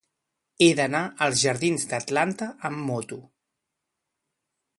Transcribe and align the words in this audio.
He 0.63 0.69
d'anar 0.79 1.01
als 1.27 1.43
jardins 1.43 1.85
d'Atlanta 1.93 2.49
amb 2.71 2.83
moto. 2.89 3.21